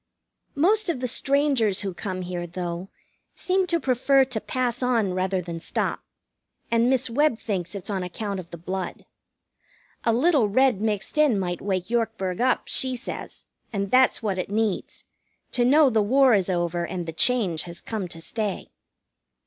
[0.55, 2.89] Most of the strangers who come here, though,
[3.35, 6.01] seem to prefer to pass on rather than stop,
[6.71, 9.05] and Miss Webb thinks it's on account of the blood.
[10.03, 14.49] A little red mixed in might wake Yorkburg up, she says, and that's what it
[14.49, 15.05] needs
[15.51, 18.71] to know the war is over and the change has come to stay.